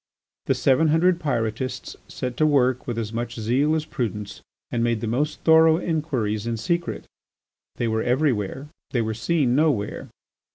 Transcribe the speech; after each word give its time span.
The 0.47 0.55
seven 0.55 0.87
hundred 0.87 1.19
Pyrotists 1.19 1.95
set 2.07 2.35
to 2.37 2.45
work 2.47 2.87
with 2.87 2.97
as 2.97 3.13
much 3.13 3.39
zeal 3.39 3.75
as 3.75 3.85
prudence, 3.85 4.41
and 4.71 4.83
made 4.83 4.99
the 4.99 5.05
most 5.05 5.41
thorough 5.41 5.77
inquiries 5.77 6.47
in 6.47 6.57
secret. 6.57 7.05
They 7.75 7.87
were 7.87 8.01
everywhere; 8.01 8.69
they 8.89 9.03
were 9.03 9.13
seen 9.13 9.53
nowhere. 9.55 10.09